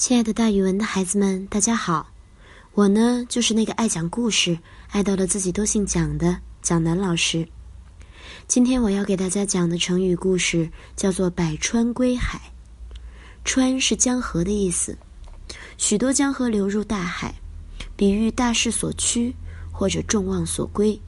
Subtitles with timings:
[0.00, 2.10] 亲爱的，大语文的孩子们，大家好！
[2.72, 7.46] 我呢，就是那个爱讲故事、爱到了自己都姓蒋的蒋楠老师。
[8.48, 12.40] 今天我要给大家讲的成语故事叫做“百川归海”。
[13.44, 14.96] 川是江河的意思，
[15.76, 17.34] 许多江河流入大海，
[17.94, 19.36] 比喻大势所趋
[19.70, 20.98] 或者众望所归，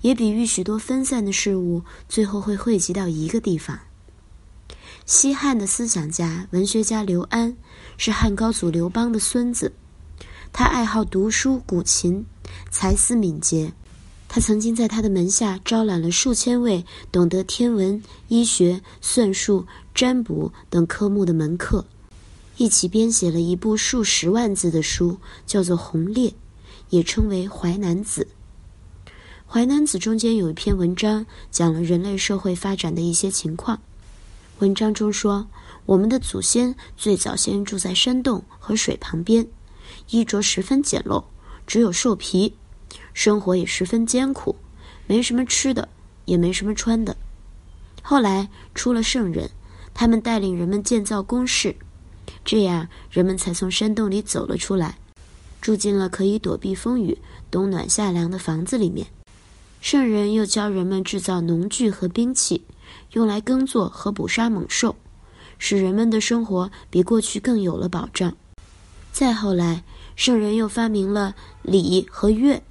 [0.00, 3.80] 也比喻许多分散的事物最后会汇集到一个地方。
[5.04, 7.56] 西汉的思想家、文学家刘安
[7.96, 9.72] 是汉高祖刘邦的孙子，
[10.52, 12.24] 他爱好读书、古琴，
[12.70, 13.72] 才思敏捷。
[14.28, 21.84] 他曾经在他的门下招揽了数千位懂得天文、医学、算术、占卜等科目的门客，
[22.56, 26.30] 一起编写了一部数十万字的书，叫做《鸿烈》，
[26.90, 28.28] 也称为《淮南子》。
[29.46, 33.80] 《淮南子》中间有一篇文章，讲了人类社会发展的一些情况。
[34.62, 35.48] 文章中说，
[35.86, 39.44] 我们的祖先最早先住在山洞和水旁边，
[40.10, 41.24] 衣着十分简陋，
[41.66, 42.54] 只有兽皮，
[43.12, 44.54] 生活也十分艰苦，
[45.08, 45.88] 没什么吃的，
[46.26, 47.16] 也没什么穿的。
[48.02, 49.50] 后来出了圣人，
[49.92, 51.74] 他们带领人们建造宫室，
[52.44, 54.96] 这样人们才从山洞里走了出来，
[55.60, 57.18] 住进了可以躲避风雨、
[57.50, 59.08] 冬暖夏凉的房子里面。
[59.82, 62.62] 圣人又教人们制造农具和兵器。
[63.14, 64.94] 用来耕作和捕杀猛兽，
[65.58, 68.32] 使人们的生活比过去更有了保障。
[69.10, 69.82] 再后来，
[70.14, 72.62] 圣人又发明了礼和乐，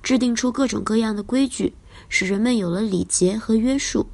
[0.00, 1.74] 制定出各种各样的规矩，
[2.08, 4.06] 使人们有了礼节和约束。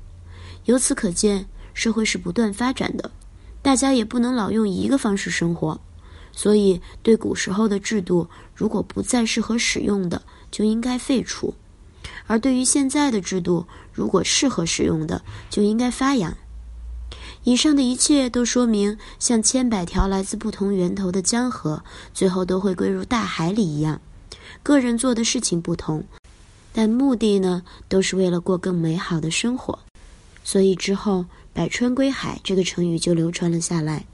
[0.64, 3.10] 由此可见，社会是不断发展的，
[3.60, 5.78] 大家也不能老用一个方式生活。
[6.32, 11.52] 所以，对古时候的制度，如果不再适合使用的，就应该废除。
[12.26, 16.36] 而对于现在的制度，如果适合使用的，就应该发扬。
[17.44, 24.00] 以上的一切都说明，像千百条来自不同源头的江河，最后都会归入大海里一样。
[24.64, 26.04] 个人做的事情不同，
[26.72, 29.78] 但目的呢，都是为了过更美好的生活。
[30.42, 34.04] 所以之后“百川归海”这个成语就流传了下来，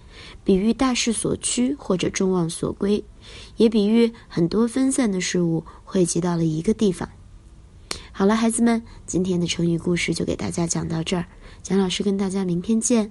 [0.44, 3.02] 比喻大势所趋或者众望所归，
[3.56, 7.08] 也比喻很多分散的事物汇集到了一个地方。
[8.22, 11.26] 好了，孩子们，今天的成语故事就给大家讲到这儿。
[11.60, 13.10] 蒋老师跟大家明天见。